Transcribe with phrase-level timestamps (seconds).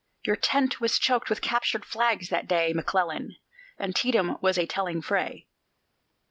[0.25, 3.35] Your tent was choked with captured flags that day, McClellan.
[3.79, 5.45] Antietam was a telling fray.